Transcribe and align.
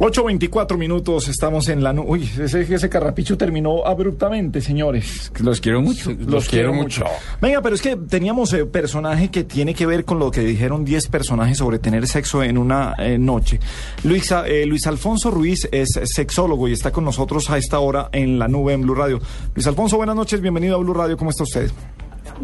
8.24 0.00 0.78
minutos, 0.78 1.28
estamos 1.28 1.68
en 1.68 1.84
la... 1.84 1.92
nu- 1.92 2.04
Uy, 2.08 2.22
ese, 2.40 2.62
ese 2.62 2.88
carrapicho 2.88 3.36
terminó 3.36 3.84
abruptamente, 3.84 4.62
señores. 4.62 5.30
Los 5.42 5.60
quiero 5.60 5.82
mucho. 5.82 6.10
Los, 6.26 6.48
quiero 6.48 6.72
mucho. 6.72 7.04
Venga, 7.42 7.60
pero 7.60 7.74
es 7.74 7.82
que 7.82 7.96
teníamos 7.96 8.50
eh, 8.54 8.64
personaje 8.64 9.30
que 9.30 9.44
tiene 9.44 9.74
que 9.74 9.84
ver 9.84 10.06
con 10.06 10.18
lo 10.18 10.30
que 10.30 10.40
dijeron 10.40 10.86
10 10.86 11.08
personajes 11.08 11.58
sobre 11.58 11.78
tener 11.78 12.06
sexo 12.06 12.42
en 12.42 12.56
una 12.56 12.94
eh, 12.96 13.18
noche. 13.18 13.60
Luis, 14.02 14.32
eh, 14.46 14.64
Luis 14.64 14.86
Alfonso 14.86 15.30
Ruiz 15.30 15.68
es 15.70 15.90
sexólogo 16.04 16.66
y 16.66 16.72
está 16.72 16.90
con 16.92 17.04
nosotros 17.04 17.50
a 17.50 17.58
esta 17.58 17.78
hora 17.78 18.08
en 18.12 18.38
la 18.38 18.48
nube 18.48 18.72
en 18.72 18.80
Blue 18.80 18.94
Radio. 18.94 19.20
Luis 19.54 19.66
Alfonso, 19.66 19.98
buenas 19.98 20.16
noches, 20.16 20.40
bienvenido 20.40 20.76
a 20.76 20.78
Blue 20.78 20.94
Radio, 20.94 21.18
¿cómo 21.18 21.28
está 21.28 21.42
usted? 21.42 21.70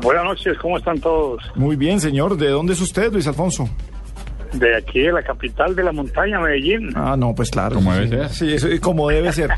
Buenas 0.03 0.25
noches, 0.25 0.59
¿cómo 0.61 0.77
están 0.77 1.01
todos? 1.01 1.43
Muy 1.55 1.75
bien, 1.77 2.01
señor. 2.03 2.37
¿De 2.37 2.51
dónde 2.51 2.75
es 2.75 2.83
usted, 2.83 3.11
Luis 3.11 3.27
Alfonso? 3.27 3.67
De 4.59 4.77
aquí, 4.77 5.01
de 5.01 5.13
la 5.13 5.23
capital 5.23 5.75
de 5.77 5.83
la 5.83 5.93
montaña, 5.93 6.41
Medellín. 6.41 6.91
Ah, 6.95 7.17
no, 7.19 7.35
pues 7.35 7.51
claro. 7.51 7.75
Como 7.77 7.93
debe 7.95 8.07
Sí, 8.07 8.11
ser. 8.11 8.31
Sí, 8.31 8.53
eso, 8.55 8.69
como 8.81 9.09
debe 9.09 9.33
ser. 9.33 9.51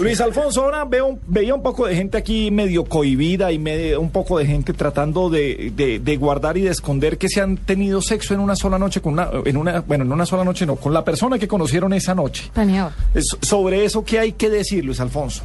Luis 0.00 0.20
Alfonso, 0.20 0.62
ahora 0.64 0.84
veo, 0.84 1.18
veía 1.26 1.54
un 1.54 1.62
poco 1.62 1.86
de 1.86 1.94
gente 1.96 2.18
aquí 2.18 2.50
medio 2.50 2.84
cohibida 2.84 3.50
y 3.52 3.58
medio, 3.58 4.00
un 4.00 4.10
poco 4.10 4.38
de 4.38 4.46
gente 4.46 4.72
tratando 4.72 5.30
de, 5.30 5.72
de- 5.74 5.98
de 6.00 6.16
guardar 6.16 6.56
y 6.56 6.62
de 6.62 6.70
esconder 6.70 7.18
que 7.18 7.28
se 7.28 7.40
han 7.40 7.56
tenido 7.56 8.00
sexo 8.02 8.34
en 8.34 8.40
una 8.40 8.56
sola 8.56 8.78
noche 8.78 9.00
con 9.00 9.14
una, 9.14 9.28
en 9.44 9.56
una, 9.56 9.80
bueno, 9.80 10.04
en 10.04 10.12
una 10.12 10.26
sola 10.26 10.44
noche 10.44 10.66
no, 10.66 10.76
con 10.76 10.92
la 10.92 11.04
persona 11.04 11.38
que 11.38 11.48
conocieron 11.48 11.92
esa 11.92 12.14
noche. 12.14 12.50
Planeado. 12.52 12.92
Es- 13.14 13.36
sobre 13.40 13.84
eso, 13.84 14.04
¿qué 14.04 14.18
hay 14.18 14.32
que 14.32 14.50
decir, 14.50 14.84
Luis 14.84 15.00
Alfonso? 15.00 15.44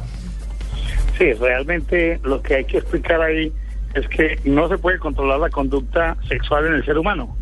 Sí, 1.18 1.32
realmente 1.32 2.20
lo 2.24 2.42
que 2.42 2.56
hay 2.56 2.64
que 2.64 2.78
explicar 2.78 3.20
ahí 3.22 3.50
es 3.94 4.06
que 4.08 4.38
no 4.44 4.68
se 4.68 4.76
puede 4.76 4.98
controlar 4.98 5.40
la 5.40 5.48
conducta 5.48 6.16
sexual 6.28 6.66
en 6.66 6.74
el 6.74 6.84
ser 6.84 6.98
humano. 6.98 7.34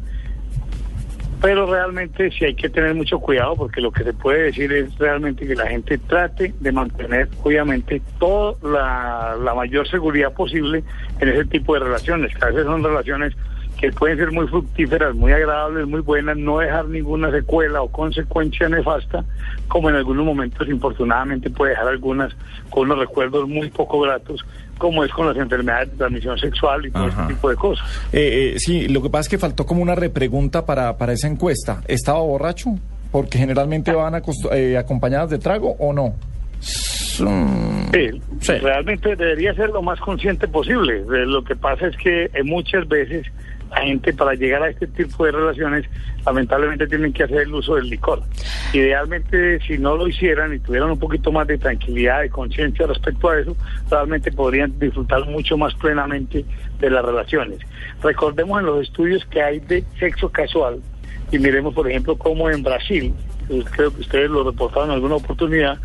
Pero 1.45 1.67
realmente 1.67 2.31
sí 2.31 2.47
hay 2.47 2.55
que 2.55 2.71
tener 2.71 2.95
mucho 2.95 3.19
cuidado 3.19 3.55
porque 3.55 3.83
lo 3.83 3.93
que 3.93 4.03
se 4.03 4.15
puede 4.15 4.45
decir 4.45 4.73
es 4.73 4.97
realmente 4.97 5.47
que 5.47 5.55
la 5.55 5.67
gente 5.67 5.99
trate 5.99 6.55
de 6.59 6.73
mantener, 6.73 7.29
obviamente, 7.43 8.01
toda 8.19 8.55
la, 8.63 9.37
la 9.37 9.55
mayor 9.55 9.87
seguridad 9.87 10.33
posible 10.33 10.83
en 11.21 11.29
ese 11.29 11.45
tipo 11.45 11.75
de 11.75 11.81
relaciones, 11.81 12.35
que 12.35 12.43
a 12.43 12.49
veces 12.49 12.65
son 12.65 12.83
relaciones 12.83 13.35
que 13.91 13.93
pueden 13.93 14.17
ser 14.19 14.33
muy 14.33 14.47
fructíferas, 14.49 15.15
muy 15.15 15.33
agradables, 15.33 15.87
muy 15.87 16.01
buenas, 16.01 16.37
no 16.37 16.59
dejar 16.59 16.87
ninguna 16.89 17.31
secuela 17.31 17.83
o 17.83 17.89
consecuencia 17.89 18.69
nefasta, 18.69 19.25
como 19.69 19.91
en 19.91 19.97
algunos 19.97 20.25
momentos 20.25 20.67
infortunadamente 20.69 21.51
puede 21.51 21.71
dejar 21.73 21.89
algunas 21.89 22.33
con 22.71 22.85
unos 22.85 22.99
recuerdos 23.01 23.49
muy 23.49 23.69
poco 23.71 24.01
gratos, 24.01 24.45
como 24.79 25.05
es 25.05 25.11
con 25.13 25.27
las 25.27 25.37
enfermedades 25.37 25.91
de 25.93 25.99
transmisión 25.99 26.39
sexual 26.39 26.87
y 26.87 26.91
todo 26.91 27.05
Ajá. 27.05 27.23
este 27.23 27.35
tipo 27.35 27.51
de 27.51 27.57
cosas. 27.57 27.87
Eh, 28.13 28.53
eh, 28.55 28.59
sí, 28.59 28.89
lo 28.89 29.03
que 29.03 29.11
pasa 29.11 29.23
es 29.23 29.29
que 29.29 29.39
faltó 29.39 29.67
como 29.67 29.83
una 29.83 29.95
repregunta 29.95 30.65
para, 30.65 30.97
para 30.97 31.13
esa 31.13 31.29
encuesta. 31.29 31.83
¿Estaba 31.87 32.21
borracho? 32.21 32.71
Porque 33.13 33.39
generalmente 33.39 33.93
van 33.93 34.15
eh, 34.53 34.77
acompañadas 34.79 35.31
de 35.31 35.39
trago 35.39 35.77
o 35.79 35.93
no. 35.93 36.15
Sí, 36.49 38.11
Sí. 38.41 38.53
realmente 38.61 39.15
debería 39.15 39.55
ser 39.55 39.69
lo 39.71 39.83
más 39.83 40.01
consciente 40.01 40.49
posible. 40.49 41.05
Lo 41.07 41.45
que 41.45 41.55
pasa 41.55 41.87
es 41.87 41.97
que 41.97 42.29
muchas 42.45 42.89
veces 42.89 43.27
la 43.75 43.83
gente 43.83 44.13
para 44.13 44.35
llegar 44.35 44.63
a 44.63 44.69
este 44.69 44.87
tipo 44.87 45.25
de 45.25 45.33
relaciones 45.33 45.87
lamentablemente 46.25 46.87
tienen 46.87 47.13
que 47.13 47.25
hacer 47.25 47.43
el 47.43 47.55
uso 47.55 47.75
del 47.75 47.91
licor. 47.91 48.23
Idealmente 48.73 49.61
si 49.67 49.79
no 49.79 49.97
lo 49.97 50.09
hicieran 50.09 50.55
y 50.55 50.59
tuvieran 50.59 50.91
un 50.91 50.99
poquito 50.99 51.31
más 51.33 51.47
de 51.47 51.59
tranquilidad, 51.59 52.23
de 52.23 52.31
conciencia 52.31 52.87
respecto 52.87 53.29
a 53.29 53.41
eso, 53.41 53.57
realmente 53.91 54.33
podrían 54.33 54.79
disfrutar 54.79 55.27
mucho 55.27 55.57
más 55.57 55.75
plenamente 55.75 56.45
de 56.79 56.91
las 56.91 57.05
relaciones. 57.05 57.59
Recordemos 58.03 58.61
en 58.61 58.67
los 58.67 58.83
estudios 58.83 59.25
que 59.27 59.43
hay 59.43 59.61
de 59.61 59.85
sexo 59.99 60.31
casual 60.31 60.81
y 61.31 61.39
miremos 61.39 61.75
por 61.75 61.89
ejemplo 61.89 62.17
cómo 62.17 62.49
en 62.51 62.63
Brasil, 62.63 63.13
creo 63.73 63.93
que 63.95 64.01
ustedes 64.01 64.31
lo 64.31 64.45
reportaron 64.45 64.91
en 64.91 64.95
alguna 64.95 65.17
oportunidad, 65.17 65.79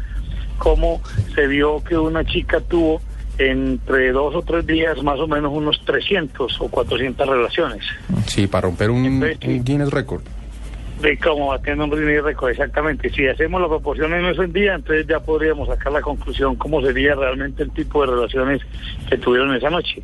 cómo 0.57 1.01
se 1.33 1.47
vio 1.47 1.83
que 1.83 1.97
una 1.97 2.23
chica 2.23 2.59
tuvo 2.61 3.01
entre 3.39 4.11
dos 4.11 4.35
o 4.35 4.41
tres 4.41 4.67
días 4.67 5.01
más 5.01 5.19
o 5.19 5.27
menos 5.27 5.51
unos 5.53 5.83
300 5.85 6.59
o 6.61 6.67
400 6.67 7.27
relaciones. 7.27 7.83
Sí, 8.27 8.47
para 8.47 8.67
romper 8.67 8.89
un, 8.91 9.05
Entonces, 9.05 9.37
un 9.47 9.63
Guinness 9.63 9.89
Record. 9.91 10.21
De 11.01 11.17
cómo 11.17 11.47
batiendo 11.47 11.85
un 11.85 11.91
ritmo 11.91 12.25
récord, 12.27 12.49
exactamente. 12.51 13.09
Si 13.11 13.25
hacemos 13.25 13.61
las 13.61 13.69
proporciones 13.69 14.19
en 14.21 14.25
ese 14.25 14.47
día, 14.51 14.75
entonces 14.75 15.07
ya 15.07 15.21
podríamos 15.21 15.69
sacar 15.69 15.93
la 15.93 16.01
conclusión 16.01 16.57
cómo 16.57 16.81
sería 16.81 17.15
realmente 17.15 17.63
el 17.63 17.71
tipo 17.71 18.05
de 18.05 18.11
relaciones 18.11 18.61
que 19.09 19.17
tuvieron 19.17 19.55
esa 19.55 19.69
noche. 19.69 20.03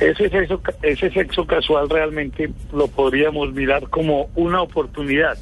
Ese 0.00 0.28
sexo, 0.28 0.60
ca- 0.60 0.74
ese 0.82 1.08
sexo 1.12 1.46
casual 1.46 1.88
realmente 1.88 2.50
lo 2.72 2.88
podríamos 2.88 3.52
mirar 3.52 3.88
como 3.90 4.28
una 4.34 4.60
oportunidad, 4.60 5.38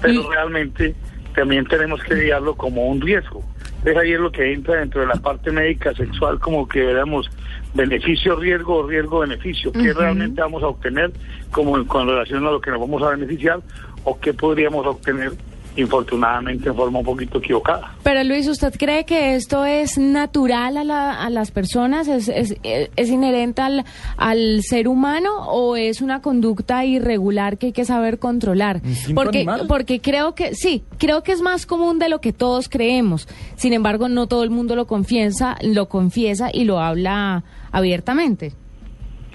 pero 0.00 0.30
realmente 0.30 0.94
también 1.34 1.66
tenemos 1.66 2.02
que 2.02 2.14
mirarlo 2.14 2.54
como 2.54 2.86
un 2.86 2.98
riesgo. 3.02 3.44
Es 3.84 3.96
ahí 3.96 4.12
es 4.12 4.20
lo 4.20 4.30
que 4.30 4.52
entra 4.52 4.76
dentro 4.76 5.00
de 5.00 5.06
la 5.06 5.14
parte 5.14 5.50
médica 5.50 5.94
sexual, 5.94 6.38
como 6.38 6.68
que 6.68 6.80
veamos 6.80 7.30
beneficio-riesgo 7.74 8.76
o 8.76 8.86
riesgo-beneficio. 8.86 9.72
¿Qué 9.72 9.92
realmente 9.94 10.40
vamos 10.40 10.62
a 10.62 10.68
obtener 10.68 11.10
como 11.50 11.84
con 11.86 12.06
relación 12.06 12.46
a 12.46 12.50
lo 12.50 12.60
que 12.60 12.70
nos 12.70 12.80
vamos 12.80 13.02
a 13.02 13.10
beneficiar 13.10 13.60
o 14.04 14.18
qué 14.20 14.34
podríamos 14.34 14.86
obtener 14.86 15.32
infortunadamente 15.76 16.68
en 16.68 16.74
forma 16.74 16.98
un 17.00 17.04
poquito 17.04 17.38
equivocada? 17.38 17.94
Pero 18.02 18.22
Luis, 18.24 18.48
¿usted 18.48 18.74
cree 18.76 19.04
que 19.04 19.34
esto 19.34 19.64
es 19.64 19.98
natural 19.98 20.76
a, 20.76 20.84
la- 20.84 21.14
a 21.22 21.30
las 21.30 21.50
personas? 21.50 22.08
¿Es, 22.08 22.28
es, 22.28 22.56
es 22.62 23.08
inherente 23.10 23.62
al, 23.62 23.84
al 24.16 24.62
ser 24.62 24.88
humano 24.88 25.30
o 25.48 25.76
es 25.76 26.00
una 26.00 26.20
conducta 26.20 26.84
irregular 26.84 27.58
que 27.58 27.66
hay 27.66 27.72
que 27.72 27.84
saber 27.84 28.18
controlar? 28.18 28.80
¿Instinto 28.84 29.20
Porque, 29.22 29.38
animal? 29.38 29.66
porque 29.68 30.00
creo 30.00 30.34
que, 30.34 30.54
sí, 30.54 30.82
creo 30.98 31.22
que 31.22 31.32
es 31.32 31.40
más 31.42 31.66
común 31.66 31.98
de 31.98 32.08
lo 32.08 32.20
que 32.20 32.32
todos 32.32 32.68
creemos. 32.68 33.28
Sin 33.56 33.72
embargo, 33.72 34.08
no 34.08 34.26
todo 34.26 34.42
el 34.44 34.50
mundo 34.50 34.76
lo 34.76 34.86
confiesa, 34.86 35.56
lo 35.62 35.88
confiesa 35.88 36.50
y 36.52 36.64
lo 36.64 36.80
habla 36.80 37.44
abiertamente. 37.72 38.52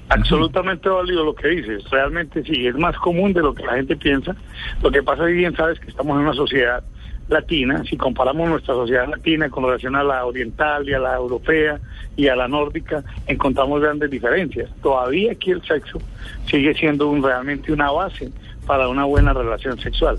Absolutamente 0.10 0.88
válido 0.88 1.24
lo 1.24 1.36
que 1.36 1.48
dices. 1.48 1.90
Realmente 1.90 2.44
sí, 2.44 2.68
es 2.68 2.76
más 2.76 2.96
común 2.98 3.34
de 3.34 3.42
lo 3.42 3.54
que 3.54 3.64
la 3.64 3.76
gente 3.76 3.96
piensa. 3.96 4.36
Lo 4.84 4.92
que 4.92 5.02
pasa, 5.02 5.26
bien 5.26 5.56
sabes, 5.56 5.80
que 5.80 5.90
estamos 5.90 6.16
en 6.18 6.24
una 6.24 6.34
sociedad 6.34 6.84
latina. 7.28 7.84
Si 7.90 7.98
comparamos 7.98 8.48
nuestra 8.50 8.76
sociedad 8.76 9.08
latina 9.08 9.50
con 9.50 9.64
relación 9.64 9.96
a 9.96 10.04
la 10.04 10.26
oriental 10.26 10.88
y 10.88 10.94
a 10.94 11.00
la 11.00 11.16
europea 11.16 11.80
y 12.16 12.28
a 12.28 12.36
la 12.36 12.48
nórdica, 12.48 13.04
encontramos 13.28 13.82
grandes 13.82 14.12
diferencias. 14.12 14.70
Todavía 14.84 15.32
aquí 15.32 15.52
el 15.52 15.64
sexo 15.64 16.00
sigue 16.46 16.76
siendo 16.76 17.10
un, 17.10 17.24
realmente 17.24 17.74
una 17.74 17.92
base 17.92 18.32
para 18.66 18.88
una 18.88 19.06
buena 19.06 19.34
relación 19.34 19.80
sexual. 19.80 20.18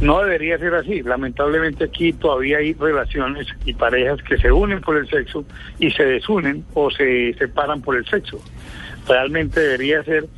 No 0.00 0.20
debería 0.20 0.58
ser 0.58 0.74
así. 0.74 1.02
Lamentablemente 1.02 1.84
aquí 1.84 2.12
todavía 2.12 2.58
hay 2.58 2.72
relaciones 2.74 3.48
y 3.64 3.74
parejas 3.74 4.22
que 4.22 4.38
se 4.38 4.52
unen 4.52 4.80
por 4.80 4.96
el 4.96 5.08
sexo 5.08 5.44
y 5.78 5.90
se 5.90 6.04
desunen 6.04 6.64
o 6.74 6.90
se 6.90 7.34
separan 7.34 7.80
por 7.82 7.96
el 7.96 8.06
sexo. 8.06 8.40
Realmente 9.08 9.60
debería 9.60 10.02
ser 10.04 10.28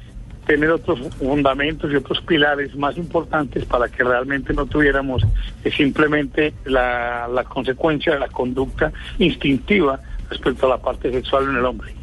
tener 0.47 0.71
otros 0.71 0.99
fundamentos 1.17 1.93
y 1.93 1.97
otros 1.97 2.21
pilares 2.23 2.75
más 2.75 2.97
importantes 2.97 3.65
para 3.67 3.89
que 3.89 4.03
realmente 4.03 4.53
no 4.53 4.67
tuviéramos 4.67 5.23
eh, 5.65 5.71
simplemente 5.71 6.55
la, 6.65 7.29
la 7.29 7.45
consecuencia 7.45 8.15
de 8.15 8.21
la 8.21 8.29
conducta 8.29 8.93
instintiva 9.19 10.01
respecto 10.29 10.67
a 10.67 10.71
la 10.71 10.79
parte 10.79 11.13
sexual 11.13 11.45
en 11.51 11.57
el 11.57 11.65
hombre. 11.65 11.95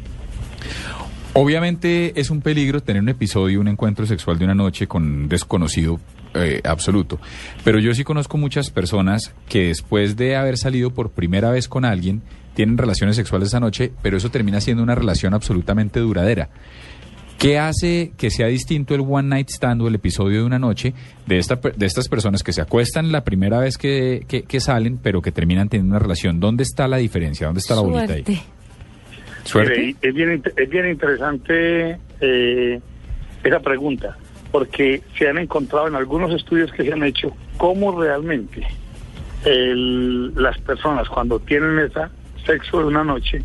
Obviamente 1.34 2.18
es 2.18 2.30
un 2.30 2.40
peligro 2.40 2.80
tener 2.80 3.02
un 3.02 3.08
episodio, 3.08 3.60
un 3.60 3.68
encuentro 3.68 4.06
sexual 4.06 4.38
de 4.38 4.44
una 4.44 4.54
noche 4.54 4.88
con 4.88 5.04
un 5.04 5.28
desconocido 5.28 6.00
eh, 6.34 6.60
absoluto. 6.64 7.20
Pero 7.64 7.78
yo 7.78 7.94
sí 7.94 8.02
conozco 8.02 8.38
muchas 8.38 8.70
personas 8.70 9.34
que 9.48 9.68
después 9.68 10.16
de 10.16 10.36
haber 10.36 10.58
salido 10.58 10.90
por 10.90 11.10
primera 11.10 11.50
vez 11.50 11.68
con 11.68 11.84
alguien, 11.84 12.22
tienen 12.58 12.76
relaciones 12.76 13.14
sexuales 13.14 13.46
esa 13.50 13.60
noche, 13.60 13.92
pero 14.02 14.16
eso 14.16 14.32
termina 14.32 14.60
siendo 14.60 14.82
una 14.82 14.96
relación 14.96 15.32
absolutamente 15.32 16.00
duradera. 16.00 16.48
¿Qué 17.38 17.56
hace 17.56 18.10
que 18.18 18.30
sea 18.30 18.48
distinto 18.48 18.96
el 18.96 19.02
one 19.08 19.28
night 19.28 19.48
stand 19.48 19.80
o 19.82 19.86
el 19.86 19.94
episodio 19.94 20.40
de 20.40 20.44
una 20.44 20.58
noche 20.58 20.92
de, 21.28 21.38
esta, 21.38 21.60
per- 21.60 21.76
de 21.76 21.86
estas 21.86 22.08
personas 22.08 22.42
que 22.42 22.52
se 22.52 22.60
acuestan 22.60 23.12
la 23.12 23.22
primera 23.22 23.60
vez 23.60 23.78
que, 23.78 24.24
que- 24.26 24.42
que 24.42 24.58
salen, 24.58 24.98
pero 25.00 25.22
que 25.22 25.30
terminan 25.30 25.68
teniendo 25.68 25.92
una 25.92 26.00
relación? 26.00 26.40
¿Dónde 26.40 26.64
está 26.64 26.88
la 26.88 26.96
diferencia? 26.96 27.46
¿Dónde 27.46 27.60
está 27.60 27.76
la 27.76 27.82
bolita 27.82 28.12
ahí? 28.14 28.24
Suerte. 28.24 28.42
¿Suerte? 29.44 29.78
Mire, 29.78 29.96
es, 30.02 30.14
bien, 30.16 30.42
es 30.56 30.68
bien 30.68 30.88
interesante 30.90 31.96
eh, 32.20 32.80
esa 33.44 33.60
pregunta, 33.60 34.18
porque 34.50 35.00
se 35.16 35.28
han 35.28 35.38
encontrado 35.38 35.86
en 35.86 35.94
algunos 35.94 36.32
estudios 36.32 36.72
que 36.72 36.82
se 36.82 36.92
han 36.92 37.04
hecho 37.04 37.32
cómo 37.56 38.00
realmente 38.02 38.66
el- 39.44 40.34
las 40.34 40.58
personas 40.58 41.08
cuando 41.08 41.38
tienen 41.38 41.78
ese 41.78 42.00
sexo 42.48 42.78
de 42.78 42.84
una 42.86 43.04
noche 43.04 43.42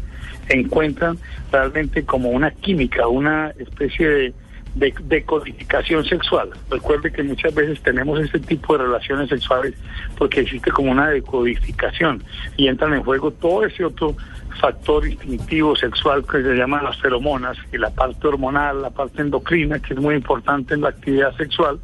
encuentran 0.49 1.17
realmente 1.51 2.03
como 2.03 2.29
una 2.29 2.51
química, 2.51 3.07
una 3.07 3.51
especie 3.57 4.07
de, 4.09 4.33
de, 4.75 4.93
de 5.03 5.23
codificación 5.23 6.03
sexual. 6.05 6.49
Recuerde 6.69 7.11
que 7.11 7.23
muchas 7.23 7.53
veces 7.53 7.81
tenemos 7.81 8.19
este 8.19 8.39
tipo 8.39 8.77
de 8.77 8.85
relaciones 8.85 9.29
sexuales 9.29 9.73
porque 10.17 10.41
existe 10.41 10.71
como 10.71 10.91
una 10.91 11.09
decodificación 11.09 12.23
y 12.57 12.67
entran 12.67 12.93
en 12.93 13.03
juego 13.03 13.31
todo 13.31 13.65
ese 13.65 13.85
otro 13.85 14.15
factor 14.59 15.07
instintivo 15.07 15.75
sexual 15.75 16.23
que 16.25 16.41
se 16.41 16.55
llama 16.55 16.81
las 16.81 16.97
feromonas 17.01 17.57
y 17.71 17.77
la 17.77 17.89
parte 17.89 18.27
hormonal, 18.27 18.81
la 18.81 18.89
parte 18.89 19.21
endocrina, 19.21 19.79
que 19.79 19.93
es 19.93 19.99
muy 19.99 20.15
importante 20.15 20.73
en 20.73 20.81
la 20.81 20.89
actividad 20.89 21.35
sexual. 21.37 21.79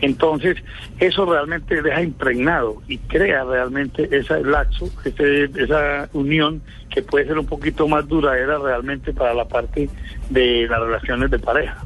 Entonces, 0.00 0.56
eso 0.98 1.24
realmente 1.24 1.80
deja 1.80 2.02
impregnado 2.02 2.82
y 2.88 2.98
crea 2.98 3.44
realmente 3.44 4.08
ese 4.10 4.42
laxo, 4.42 4.90
ese- 5.04 5.44
esa 5.56 6.08
unión 6.12 6.60
que 6.90 7.00
puede 7.02 7.26
ser 7.26 7.38
un 7.38 7.46
poquito 7.46 7.88
más 7.88 8.06
duradera 8.06 8.58
realmente 8.58 9.12
para 9.12 9.32
la 9.34 9.46
parte 9.46 9.88
de 10.30 10.66
las 10.68 10.80
relaciones 10.80 11.30
de 11.30 11.38
pareja. 11.38 11.78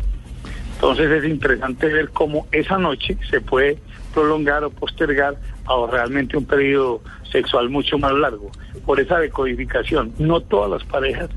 Entonces 0.74 1.10
es 1.10 1.24
interesante 1.30 1.86
ver 1.88 2.10
cómo 2.10 2.46
esa 2.52 2.78
noche 2.78 3.16
se 3.30 3.40
puede 3.40 3.78
prolongar 4.14 4.64
o 4.64 4.70
postergar 4.70 5.36
a 5.66 5.90
realmente 5.90 6.36
un 6.36 6.44
periodo 6.46 7.02
sexual 7.30 7.68
mucho 7.68 7.98
más 7.98 8.12
largo 8.14 8.50
por 8.86 9.00
esa 9.00 9.18
decodificación. 9.18 10.12
No 10.18 10.40
todas 10.40 10.70
las 10.70 10.84
parejas 10.84 11.30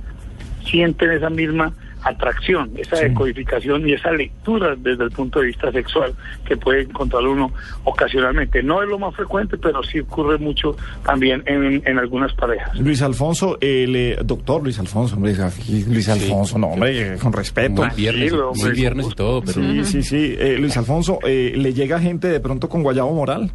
sienten 0.66 1.12
esa 1.12 1.30
misma 1.30 1.74
atracción, 2.04 2.72
esa 2.78 2.98
decodificación 2.98 3.88
y 3.88 3.94
esa 3.94 4.12
lectura 4.12 4.76
desde 4.78 5.04
el 5.04 5.12
punto 5.12 5.40
de 5.40 5.48
vista 5.48 5.72
sexual 5.72 6.14
que 6.46 6.58
puede 6.58 6.82
encontrar 6.82 7.24
uno 7.24 7.52
ocasionalmente. 7.84 8.64
No 8.64 8.82
es 8.82 8.90
lo 8.90 9.00
más 9.00 9.16
frecuente, 9.16 9.58
pero 9.58 9.84
sí 9.84 10.00
ocurre 10.00 10.38
mucho 10.38 10.76
también 11.04 11.44
en, 11.46 11.82
en 11.86 12.00
algunas 12.00 12.34
parejas. 12.34 12.76
Luis 12.80 13.02
Alfonso, 13.02 13.58
el 13.62 13.96
eh, 13.96 14.18
doctor 14.24 14.64
Luis 14.64 14.80
Alfonso, 14.80 15.16
hombre, 15.16 15.36
Luis 15.88 16.10
Alfonso, 16.10 16.58
no, 16.58 16.68
hombre, 16.68 17.18
con 17.18 17.34
respeto. 17.34 17.84
Muy 17.84 17.96
viernes, 17.96 18.32
muy 18.32 18.42
hombre, 18.42 18.72
viernes 18.72 19.08
y 19.12 19.16
todo, 19.16 19.42
pero 19.42 19.62
Sí, 19.62 19.86
sí, 19.86 20.04
sí. 20.04 20.36
Eh, 20.38 20.58
Luis 20.60 20.76
Alfonso, 20.78 21.20
eh, 21.24 21.54
¿le 21.56 21.74
llega 21.74 22.00
gente 22.00 22.28
de 22.28 22.40
pronto 22.40 22.68
con 22.70 22.84
guayabo 22.84 23.14
moral? 23.14 23.52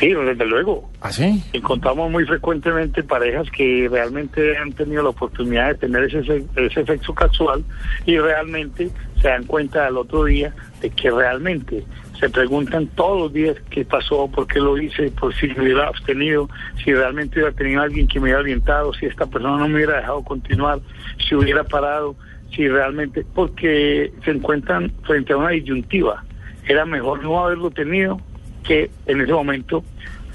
Sí, 0.00 0.14
desde 0.14 0.46
luego. 0.46 0.90
¿Ah, 1.02 1.12
sí? 1.12 1.42
encontramos 1.52 2.10
muy 2.10 2.24
frecuentemente 2.24 3.02
parejas 3.02 3.48
que 3.50 3.86
realmente 3.90 4.56
han 4.56 4.72
tenido 4.72 5.02
la 5.02 5.10
oportunidad 5.10 5.68
de 5.68 5.74
tener 5.74 6.04
ese, 6.04 6.24
se- 6.24 6.44
ese 6.56 6.84
sexo 6.86 7.14
casual 7.14 7.62
y 8.06 8.18
realmente 8.18 8.90
se 9.20 9.28
dan 9.28 9.44
cuenta 9.44 9.86
al 9.86 9.98
otro 9.98 10.24
día 10.24 10.54
de 10.80 10.88
que 10.90 11.10
realmente 11.10 11.84
se 12.18 12.30
preguntan 12.30 12.86
todos 12.88 13.18
los 13.20 13.32
días 13.34 13.56
qué 13.70 13.84
pasó, 13.84 14.26
por 14.30 14.46
qué 14.46 14.58
lo 14.58 14.76
hice, 14.78 15.10
por 15.10 15.34
si 15.34 15.48
me 15.48 15.62
hubiera 15.62 15.86
abstenido, 15.88 16.48
si 16.82 16.92
realmente 16.94 17.38
hubiera 17.38 17.54
tenido 17.54 17.82
alguien 17.82 18.08
que 18.08 18.18
me 18.18 18.24
hubiera 18.24 18.40
orientado, 18.40 18.92
si 18.94 19.04
esta 19.06 19.26
persona 19.26 19.58
no 19.58 19.68
me 19.68 19.74
hubiera 19.76 19.96
dejado 19.98 20.22
continuar, 20.24 20.80
si 21.28 21.34
hubiera 21.34 21.64
parado, 21.64 22.16
si 22.54 22.66
realmente, 22.68 23.24
porque 23.34 24.12
se 24.24 24.30
encuentran 24.32 24.90
frente 25.06 25.32
a 25.34 25.36
una 25.36 25.50
disyuntiva. 25.50 26.24
Era 26.66 26.84
mejor 26.86 27.22
no 27.22 27.42
haberlo 27.44 27.70
tenido 27.70 28.20
que 28.62 28.90
en 29.06 29.20
ese 29.20 29.32
momento 29.32 29.84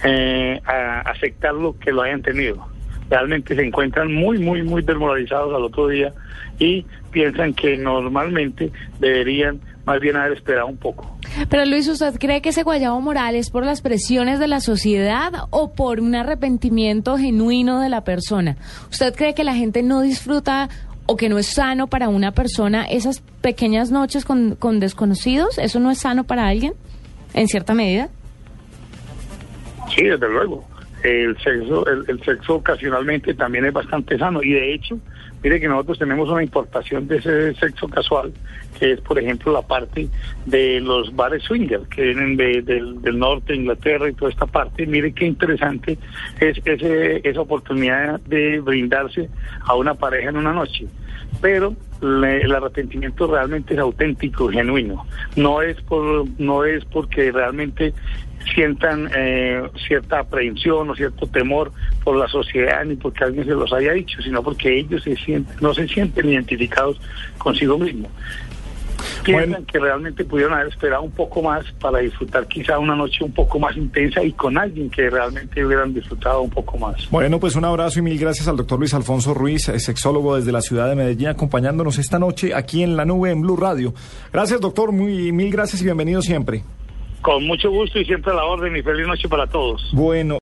eh, 0.04 0.62
a 0.66 1.02
aceptarlo 1.02 1.78
que 1.80 1.92
lo 1.92 2.02
hayan 2.02 2.22
tenido. 2.22 2.68
Realmente 3.10 3.56
se 3.56 3.64
encuentran 3.64 4.14
muy, 4.14 4.40
muy, 4.40 4.64
muy 4.64 4.82
desmoralizados 4.82 5.54
al 5.56 5.64
otro 5.64 5.88
día 5.88 6.14
y 6.60 6.86
piensan 7.12 7.54
que 7.54 7.78
normalmente 7.78 8.72
deberían 9.00 9.60
más 9.86 10.00
bien 10.00 10.16
haber 10.16 10.34
esperado 10.34 10.68
un 10.68 10.78
poco. 10.78 11.18
Pero 11.50 11.66
Luis, 11.66 11.88
¿usted 11.88 12.16
cree 12.20 12.42
que 12.42 12.50
ese 12.50 12.64
guayabo 12.64 13.00
moral 13.02 13.36
es 13.36 13.50
por 13.50 13.64
las 13.64 13.82
presiones 13.82 14.40
de 14.40 14.48
la 14.48 14.60
sociedad 14.60 15.32
o 15.52 15.74
por 15.74 16.00
un 16.00 16.16
arrepentimiento 16.16 17.18
genuino 17.18 17.80
de 17.80 17.90
la 17.90 18.04
persona? 18.04 18.58
¿Usted 18.90 19.14
cree 19.16 19.34
que 19.34 19.44
la 19.44 19.56
gente 19.56 19.84
no 19.84 20.02
disfruta 20.02 20.70
o 21.06 21.16
que 21.16 21.30
no 21.30 21.38
es 21.38 21.48
sano 21.48 21.88
para 21.88 22.10
una 22.10 22.32
persona 22.32 22.86
esas 22.86 23.22
pequeñas 23.42 23.92
noches 23.92 24.26
con, 24.26 24.56
con 24.56 24.80
desconocidos? 24.80 25.58
¿Eso 25.60 25.80
no 25.80 25.92
es 25.92 26.00
sano 26.00 26.24
para 26.24 26.48
alguien? 26.48 26.74
En 27.36 27.48
cierta 27.48 27.74
medida. 27.74 28.10
Sí, 29.96 30.04
desde 30.06 30.28
luego. 30.30 30.66
El 31.04 31.38
sexo, 31.38 31.86
el, 31.86 32.20
sexo 32.24 32.56
ocasionalmente 32.56 33.36
también 33.36 33.66
es 33.66 33.74
bastante 33.74 34.18
sano 34.18 34.42
y 34.42 34.54
de 34.54 34.74
hecho, 34.74 34.98
mire 35.44 35.60
que 35.60 35.68
nosotros 35.68 36.00
tenemos 36.00 36.28
una 36.30 36.42
importación 36.42 37.08
de 37.08 37.18
ese 37.18 37.54
sexo 37.56 37.88
casual, 37.88 38.34
que 38.80 38.94
es 38.94 39.02
por 39.02 39.20
ejemplo 39.20 39.52
la 39.54 39.62
parte 39.62 40.08
de 40.48 40.80
los 40.80 41.16
bares 41.16 41.44
swinger 41.44 41.82
que 41.94 42.02
vienen 42.02 42.36
de- 42.38 42.64
del, 42.64 43.00
del 43.04 43.20
norte 43.20 43.54
de 43.54 43.60
Inglaterra 43.60 44.10
y 44.10 44.14
toda 44.14 44.32
esta 44.32 44.48
parte. 44.48 44.88
Mire 44.88 45.14
qué 45.14 45.26
interesante 45.28 46.00
es 46.40 46.58
ese, 46.66 47.22
esa 47.30 47.42
oportunidad 47.42 48.20
de 48.22 48.60
brindarse 48.62 49.30
a 49.62 49.76
una 49.76 49.94
pareja 49.94 50.30
en 50.30 50.38
una 50.38 50.54
noche. 50.54 50.88
Pero 51.40 51.76
le- 52.02 52.42
el 52.42 52.54
arrepentimiento 52.54 53.28
realmente 53.28 53.74
es 53.74 53.80
auténtico, 53.80 54.50
genuino. 54.50 55.06
No 55.36 55.62
es 55.62 55.80
por, 55.82 56.26
no 56.40 56.64
es 56.64 56.84
porque 56.86 57.32
realmente 57.32 57.94
sientan 58.54 59.10
eh, 59.16 59.64
cierta 59.88 60.20
aprehensión 60.20 60.90
o 60.90 60.96
cierto 60.96 61.26
temor 61.26 61.72
por 62.04 62.16
la 62.16 62.28
sociedad 62.28 62.86
ni 62.86 62.96
porque 62.96 63.24
alguien 63.24 63.46
se 63.46 63.52
los 63.52 63.74
haya 63.74 63.94
dicho, 63.94 64.22
sino 64.22 64.44
porque 64.44 64.80
ellos 64.80 65.04
se 65.04 65.16
sienten, 65.16 65.56
no 65.62 65.74
se 65.74 65.88
sienten 65.88 66.30
identificados 66.30 67.02
consigo 67.40 67.78
mismos. 67.80 68.12
Piensan 69.26 69.50
Bueno. 69.50 69.66
que 69.72 69.80
realmente 69.80 70.24
pudieron 70.24 70.54
haber 70.54 70.68
esperado 70.68 71.02
un 71.02 71.12
poco 71.12 71.42
más 71.42 71.66
para 71.82 72.00
disfrutar 72.00 72.48
quizá 72.48 72.78
una 72.78 72.96
noche 72.96 73.24
un 73.24 73.34
poco 73.34 73.60
más 73.60 73.76
intensa 73.76 74.24
y 74.24 74.32
con 74.34 74.58
alguien 74.58 74.90
que 74.90 75.10
realmente 75.10 75.66
hubieran 75.66 75.94
disfrutado 75.94 76.42
un 76.42 76.50
poco 76.50 76.78
más. 76.78 77.10
Bueno, 77.10 77.40
pues 77.40 77.56
un 77.56 77.66
abrazo 77.66 78.00
y 78.00 78.02
mil 78.04 78.20
gracias 78.20 78.48
al 78.48 78.56
doctor 78.58 78.78
Luis 78.80 78.94
Alfonso 78.94 79.34
Ruiz, 79.34 79.68
eh, 79.70 79.80
sexólogo 79.80 80.36
desde 80.36 80.52
la 80.52 80.62
ciudad 80.62 80.88
de 80.88 80.96
Medellín, 80.96 81.28
acompañándonos 81.30 81.98
esta 81.98 82.20
noche 82.20 82.54
aquí 82.54 82.84
en 82.84 82.96
la 82.96 83.06
nube 83.06 83.32
en 83.32 83.42
Blue 83.42 83.58
Radio. 83.58 83.94
Gracias, 84.32 84.62
doctor, 84.62 84.92
muy 84.92 85.32
mil 85.32 85.52
gracias 85.52 85.82
y 85.82 85.86
bienvenido 85.86 86.22
siempre. 86.22 86.64
Con 87.22 87.48
mucho 87.48 87.72
gusto 87.72 88.00
y 88.00 88.06
siempre 88.06 88.32
a 88.32 88.36
la 88.36 88.46
orden 88.46 88.76
y 88.76 88.84
feliz 88.84 89.08
noche 89.08 89.28
para 89.28 89.48
todos. 89.48 89.90
Bueno. 89.94 90.34